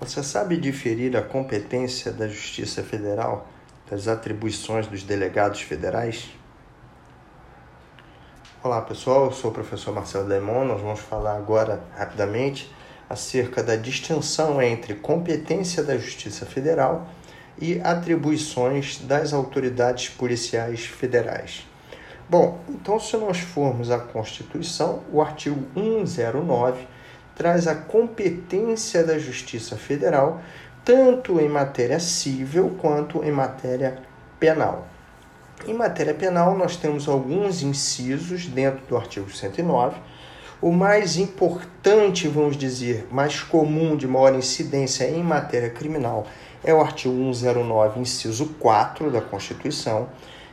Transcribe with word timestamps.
Você 0.00 0.22
sabe 0.22 0.56
diferir 0.56 1.16
a 1.16 1.22
competência 1.22 2.12
da 2.12 2.28
Justiça 2.28 2.84
Federal 2.84 3.48
das 3.90 4.06
atribuições 4.06 4.86
dos 4.86 5.02
delegados 5.02 5.60
federais? 5.62 6.30
Olá 8.62 8.80
pessoal, 8.80 9.24
eu 9.24 9.32
sou 9.32 9.50
o 9.50 9.54
professor 9.54 9.92
Marcelo 9.92 10.28
Daimon. 10.28 10.66
Nós 10.66 10.80
vamos 10.80 11.00
falar 11.00 11.36
agora 11.36 11.82
rapidamente 11.96 12.72
acerca 13.10 13.60
da 13.60 13.74
distinção 13.74 14.62
entre 14.62 14.94
competência 14.94 15.82
da 15.82 15.98
Justiça 15.98 16.46
Federal 16.46 17.08
e 17.60 17.80
atribuições 17.80 18.98
das 18.98 19.32
autoridades 19.32 20.10
policiais 20.10 20.86
federais. 20.86 21.66
Bom, 22.30 22.60
então 22.68 23.00
se 23.00 23.16
nós 23.16 23.40
formos 23.40 23.90
à 23.90 23.98
Constituição, 23.98 25.02
o 25.12 25.20
artigo 25.20 25.66
109 25.74 26.86
traz 27.38 27.68
a 27.68 27.74
competência 27.76 29.04
da 29.04 29.16
Justiça 29.16 29.76
Federal, 29.76 30.42
tanto 30.84 31.40
em 31.40 31.48
matéria 31.48 32.00
civil 32.00 32.76
quanto 32.80 33.22
em 33.22 33.30
matéria 33.30 33.98
penal. 34.40 34.88
Em 35.64 35.72
matéria 35.72 36.14
penal, 36.14 36.58
nós 36.58 36.76
temos 36.76 37.08
alguns 37.08 37.62
incisos 37.62 38.46
dentro 38.46 38.84
do 38.86 38.96
artigo 38.96 39.30
109. 39.30 39.96
O 40.60 40.72
mais 40.72 41.16
importante, 41.16 42.26
vamos 42.26 42.56
dizer, 42.56 43.06
mais 43.12 43.40
comum, 43.40 43.96
de 43.96 44.08
maior 44.08 44.34
incidência 44.34 45.08
em 45.08 45.22
matéria 45.22 45.70
criminal, 45.70 46.26
é 46.64 46.74
o 46.74 46.80
artigo 46.80 47.32
109, 47.32 48.00
inciso 48.00 48.46
4 48.58 49.12
da 49.12 49.20
Constituição, 49.20 50.08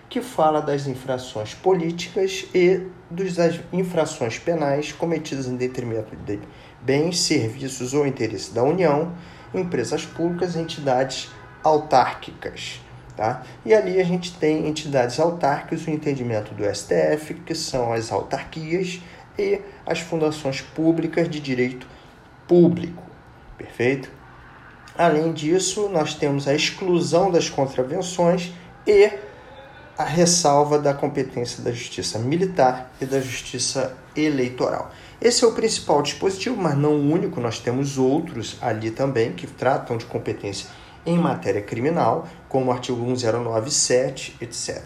que 0.09 0.21
fala 0.21 0.61
das 0.61 0.87
infrações 0.87 1.53
políticas 1.53 2.45
e 2.53 2.87
das 3.09 3.59
infrações 3.73 4.37
penais 4.39 4.91
cometidas 4.91 5.47
em 5.47 5.55
detrimento 5.55 6.15
de 6.15 6.39
bens, 6.81 7.19
serviços 7.21 7.93
ou 7.93 8.05
interesse 8.05 8.53
da 8.53 8.63
União, 8.63 9.13
empresas 9.53 10.05
públicas 10.05 10.55
e 10.55 10.59
entidades 10.59 11.31
autárquicas. 11.63 12.81
Tá? 13.15 13.43
E 13.65 13.73
ali 13.73 13.99
a 13.99 14.03
gente 14.03 14.33
tem 14.37 14.67
entidades 14.67 15.19
autárquicas, 15.19 15.87
o 15.87 15.89
entendimento 15.89 16.53
do 16.53 16.63
STF, 16.63 17.33
que 17.45 17.55
são 17.55 17.93
as 17.93 18.11
autarquias 18.11 19.01
e 19.39 19.61
as 19.85 19.99
fundações 19.99 20.61
públicas 20.61 21.29
de 21.29 21.39
direito 21.39 21.87
público. 22.47 23.01
Perfeito? 23.57 24.11
Além 24.97 25.31
disso, 25.31 25.89
nós 25.89 26.13
temos 26.13 26.47
a 26.47 26.53
exclusão 26.53 27.31
das 27.31 27.49
contravenções 27.49 28.51
e 28.85 29.11
a 29.97 30.03
ressalva 30.03 30.77
da 30.77 30.93
competência 30.93 31.63
da 31.63 31.71
justiça 31.71 32.19
militar 32.19 32.91
e 32.99 33.05
da 33.05 33.19
justiça 33.19 33.95
eleitoral. 34.15 34.91
Esse 35.21 35.45
é 35.45 35.47
o 35.47 35.53
principal 35.53 36.01
dispositivo, 36.01 36.57
mas 36.57 36.77
não 36.77 36.91
o 36.91 37.11
único, 37.11 37.39
nós 37.39 37.59
temos 37.59 37.97
outros 37.97 38.57
ali 38.61 38.91
também 38.91 39.31
que 39.31 39.47
tratam 39.47 39.97
de 39.97 40.05
competência 40.05 40.69
em 41.05 41.17
matéria 41.17 41.61
criminal, 41.61 42.27
como 42.49 42.67
o 42.69 42.71
artigo 42.73 42.97
1097, 43.01 44.35
etc. 44.41 44.83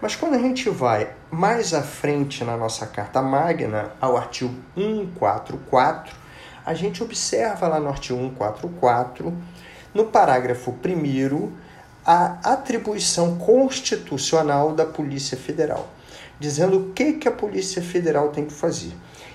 Mas 0.00 0.16
quando 0.16 0.34
a 0.34 0.38
gente 0.38 0.70
vai 0.70 1.10
mais 1.30 1.74
à 1.74 1.82
frente 1.82 2.42
na 2.42 2.56
nossa 2.56 2.86
Carta 2.86 3.20
Magna, 3.20 3.92
ao 4.00 4.16
artigo 4.16 4.54
144, 4.74 6.16
a 6.64 6.72
gente 6.72 7.02
observa 7.02 7.68
lá 7.68 7.78
no 7.78 7.88
artigo 7.88 8.18
144, 8.18 9.36
no 9.92 10.06
parágrafo 10.06 10.70
1 10.70 11.52
a 12.04 12.52
atribuição 12.52 13.36
constitucional 13.36 14.72
da 14.72 14.86
Polícia 14.86 15.36
Federal, 15.36 15.88
dizendo 16.38 16.78
o 16.78 16.92
que, 16.92 17.14
que 17.14 17.28
a 17.28 17.32
Polícia 17.32 17.82
Federal 17.82 18.28
tem 18.28 18.46
que 18.46 18.52
fazer. 18.52 18.92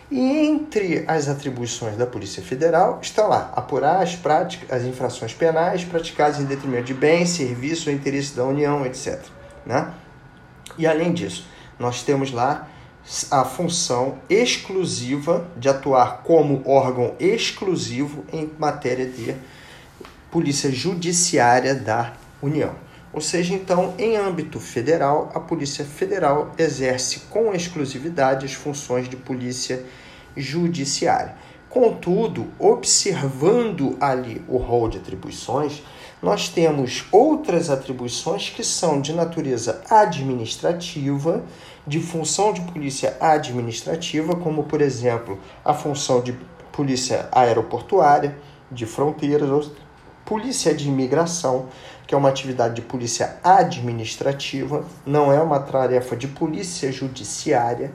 E 0.10 0.20
entre 0.20 1.04
as 1.08 1.28
atribuições 1.28 1.98
da 1.98 2.06
Polícia 2.06 2.44
Federal 2.44 3.00
está 3.02 3.26
lá 3.26 3.52
apurar 3.56 4.04
as 4.04 4.16
práticas, 4.16 4.72
as 4.72 4.84
infrações 4.84 5.34
penais 5.34 5.84
praticadas 5.84 6.40
em 6.40 6.46
detrimento 6.46 6.86
de 6.86 6.94
bens, 6.94 7.30
serviços 7.30 7.88
ou 7.88 7.94
interesse 7.94 8.36
da 8.36 8.46
União, 8.46 8.86
etc. 8.86 9.20
Né? 9.66 9.92
E 10.78 10.86
além 10.86 11.12
disso, 11.12 11.48
nós 11.80 12.04
temos 12.04 12.32
lá 12.32 12.68
a 13.30 13.44
função 13.44 14.18
exclusiva 14.30 15.48
de 15.58 15.70
atuar 15.70 16.22
como 16.24 16.64
órgão 16.66 17.16
exclusivo 17.20 18.24
em 18.32 18.52
matéria 18.58 19.06
de 19.06 19.36
polícia 20.32 20.72
judiciária 20.72 21.76
da 21.76 22.14
União. 22.46 22.74
Ou 23.12 23.22
seja, 23.22 23.54
então, 23.54 23.94
em 23.98 24.18
âmbito 24.18 24.60
federal, 24.60 25.32
a 25.34 25.40
Polícia 25.40 25.86
Federal 25.86 26.52
exerce 26.58 27.22
com 27.30 27.54
exclusividade 27.54 28.46
as 28.46 28.54
funções 28.54 29.08
de 29.08 29.16
polícia 29.16 29.86
judiciária. 30.36 31.36
Contudo, 31.70 32.48
observando 32.60 33.98
ali 34.00 34.42
o 34.48 34.58
rol 34.58 34.90
de 34.90 34.98
atribuições, 34.98 35.82
nós 36.22 36.50
temos 36.50 37.06
outras 37.12 37.70
atribuições 37.70 38.50
que 38.50 38.64
são 38.64 39.00
de 39.00 39.14
natureza 39.14 39.82
administrativa, 39.90 41.44
de 41.86 42.00
função 42.00 42.52
de 42.52 42.62
polícia 42.62 43.16
administrativa, 43.20 44.36
como 44.36 44.64
por 44.64 44.82
exemplo 44.82 45.38
a 45.64 45.74
função 45.74 46.22
de 46.22 46.38
polícia 46.72 47.28
aeroportuária, 47.32 48.38
de 48.72 48.86
fronteiras, 48.86 49.70
polícia 50.26 50.74
de 50.74 50.88
imigração, 50.88 51.68
que 52.08 52.14
é 52.14 52.18
uma 52.18 52.30
atividade 52.30 52.76
de 52.76 52.82
polícia 52.82 53.38
administrativa, 53.44 54.86
não 55.06 55.32
é 55.32 55.42
uma 55.42 55.60
tarefa 55.60 56.16
de 56.16 56.28
polícia 56.28 56.92
judiciária. 56.92 57.92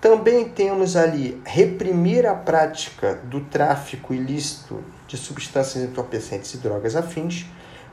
Também 0.00 0.48
temos 0.48 0.96
ali 0.96 1.40
reprimir 1.44 2.26
a 2.26 2.34
prática 2.34 3.20
do 3.24 3.40
tráfico 3.40 4.14
ilícito 4.14 4.82
de 5.06 5.16
substâncias 5.16 5.82
entorpecentes 5.82 6.54
e 6.54 6.58
drogas 6.58 6.94
afins, 6.94 7.46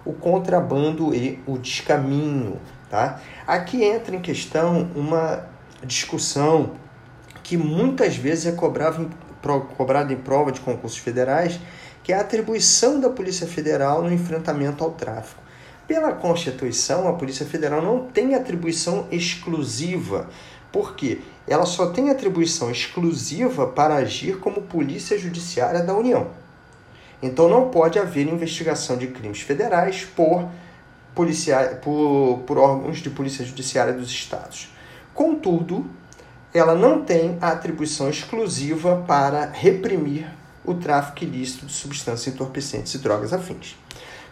o 0.03 0.13
contrabando 0.13 1.16
e 1.16 1.41
o 1.47 1.57
descaminho. 1.57 2.59
Tá? 2.89 3.19
Aqui 3.47 3.83
entra 3.83 4.16
em 4.16 4.22
questão 4.22 4.89
uma 4.95 5.47
discussão 5.83 6.73
que 7.41 7.57
muitas 7.57 8.16
vezes 8.16 8.47
é 8.47 8.51
cobrada 8.51 9.01
em, 9.01 9.09
cobrada 9.75 10.12
em 10.12 10.17
prova 10.17 10.51
de 10.51 10.59
concursos 10.59 11.00
federais, 11.00 11.59
que 12.06 12.14
é 12.14 12.18
a 12.18 12.22
atribuição 12.22 13.00
da 13.00 13.10
Polícia 13.10 13.48
Federal 13.48 14.04
no 14.04 14.14
enfrentamento 14.14 14.84
ao 14.84 14.92
tráfico. 14.92 15.42
Pela 15.88 16.12
Constituição, 16.12 17.08
a 17.08 17.14
Polícia 17.14 17.48
Federal 17.48 17.82
não 17.82 18.06
tem 18.06 18.36
atribuição 18.36 19.08
exclusiva. 19.10 20.30
Por 20.72 20.96
quê? 20.96 21.22
Ela 21.48 21.66
só 21.66 21.88
tem 21.88 22.12
atribuição 22.12 22.70
exclusiva 22.70 23.66
para 23.66 23.96
agir 23.96 24.38
como 24.38 24.62
Polícia 24.62 25.18
Judiciária 25.18 25.82
da 25.82 25.96
União. 25.96 26.28
Então 27.24 27.50
não 27.50 27.70
pode 27.70 27.98
haver 27.98 28.28
investigação 28.28 28.98
de 28.98 29.08
crimes 29.08 29.42
federais 29.42 30.06
por, 30.16 30.48
policia... 31.16 31.80
por, 31.84 32.44
por 32.46 32.60
órgãos 32.60 33.00
de 33.00 33.10
Polícia 33.10 33.44
Judiciária 33.44 33.94
dos 33.94 34.12
Estados. 34.12 34.70
Contudo, 35.12 35.88
ela 36.54 36.76
não 36.76 37.02
tem 37.02 37.40
a 37.42 37.48
atribuição 37.48 38.08
exclusiva 38.08 39.04
para 39.08 39.48
reprimir 39.48 40.44
o 40.66 40.76
tráfico 40.76 41.24
ilícito 41.24 41.66
de 41.66 41.74
substâncias 41.74 42.34
entorpecentes 42.34 42.94
e 42.94 43.00
drogas 43.00 43.34
afins. 43.34 43.78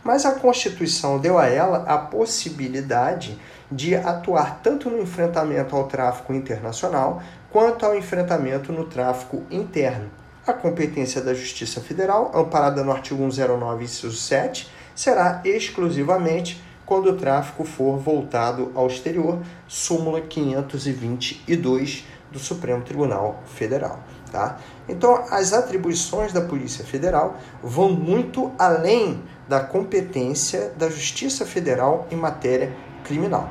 Mas 0.04 0.26
a 0.26 0.34
Constituição 0.34 1.18
deu 1.18 1.38
a 1.38 1.48
ela 1.48 1.84
a 1.88 1.98
possibilidade 1.98 3.40
de 3.72 3.96
atuar 3.96 4.60
tanto 4.62 4.90
no 4.90 5.02
enfrentamento 5.02 5.76
ao 5.76 5.88
tráfico 5.88 6.34
internacional 6.34 7.22
quanto 7.50 7.86
ao 7.86 7.96
enfrentamento 7.96 8.72
no 8.72 8.86
tráfico 8.86 9.44
interno. 9.50 10.10
A 10.46 10.52
competência 10.52 11.22
da 11.22 11.34
Justiça 11.34 11.80
Federal, 11.80 12.32
amparada 12.36 12.84
no 12.84 12.92
artigo 12.92 13.32
109, 13.32 13.86
inciso 13.86 14.18
7, 14.18 14.70
será 14.94 15.42
exclusivamente 15.46 16.62
quando 16.86 17.10
o 17.10 17.18
tráfico 17.18 17.64
for 17.64 17.98
voltado 17.98 18.72
ao 18.76 18.88
exterior, 18.88 19.40
súmula 19.68 20.20
522 20.20 22.06
do 22.30 22.40
Supremo 22.40 22.84
Tribunal 22.84 23.42
Federal. 23.46 24.00
Tá? 24.34 24.58
Então, 24.90 25.26
as 25.30 25.54
atribuições 25.54 26.34
da 26.34 26.42
Polícia 26.42 26.84
Federal 26.84 27.38
vão 27.62 27.92
muito 27.92 28.52
além 28.58 29.22
da 29.48 29.60
competência 29.60 30.74
da 30.76 30.90
Justiça 30.90 31.46
Federal 31.46 32.08
em 32.10 32.16
matéria 32.16 32.76
criminal. 33.04 33.48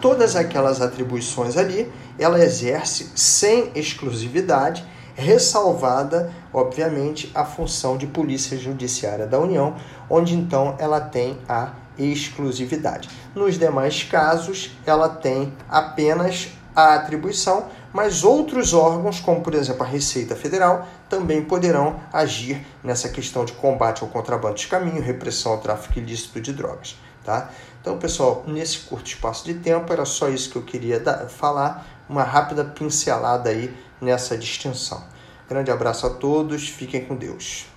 Todas 0.00 0.34
aquelas 0.34 0.80
atribuições 0.80 1.56
ali, 1.56 1.88
ela 2.18 2.42
exerce 2.42 3.12
sem 3.14 3.70
exclusividade, 3.76 4.84
ressalvada, 5.14 6.32
obviamente, 6.52 7.30
a 7.32 7.44
função 7.44 7.96
de 7.96 8.08
Polícia 8.08 8.58
Judiciária 8.58 9.28
da 9.28 9.38
União, 9.38 9.76
onde 10.10 10.34
então 10.34 10.74
ela 10.80 11.00
tem 11.00 11.38
a 11.48 11.74
exclusividade. 11.96 13.08
Nos 13.36 13.56
demais 13.56 14.02
casos, 14.02 14.76
ela 14.84 15.08
tem 15.08 15.52
apenas 15.68 16.48
a 16.74 16.94
atribuição, 16.94 17.66
mas 17.92 18.24
outros 18.24 18.72
órgãos, 18.72 19.20
como 19.20 19.42
por 19.42 19.54
exemplo 19.54 19.82
a 19.82 19.86
Receita 19.86 20.34
Federal, 20.34 20.86
também 21.08 21.44
poderão 21.44 22.00
agir 22.12 22.66
nessa 22.82 23.08
questão 23.08 23.44
de 23.44 23.52
combate 23.52 24.02
ao 24.02 24.08
contrabando 24.08 24.56
de 24.56 24.66
caminho, 24.66 25.02
repressão 25.02 25.52
ao 25.52 25.58
tráfico 25.58 25.98
ilícito 25.98 26.40
de 26.40 26.52
drogas. 26.52 26.96
Tá? 27.24 27.50
Então, 27.80 27.98
pessoal, 27.98 28.44
nesse 28.46 28.78
curto 28.80 29.06
espaço 29.06 29.44
de 29.44 29.54
tempo, 29.54 29.92
era 29.92 30.04
só 30.04 30.28
isso 30.28 30.50
que 30.50 30.56
eu 30.56 30.62
queria 30.62 30.98
dar, 30.98 31.28
falar, 31.28 31.86
uma 32.08 32.22
rápida 32.22 32.64
pincelada 32.64 33.50
aí 33.50 33.74
nessa 34.00 34.36
distinção. 34.36 35.02
Grande 35.48 35.70
abraço 35.70 36.06
a 36.06 36.10
todos, 36.10 36.68
fiquem 36.68 37.04
com 37.04 37.14
Deus. 37.14 37.71